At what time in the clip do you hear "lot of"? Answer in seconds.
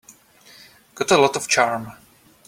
1.19-1.47